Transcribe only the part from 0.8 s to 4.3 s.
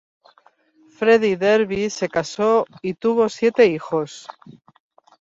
Freddy Derby se casó y tuvo siete hijos.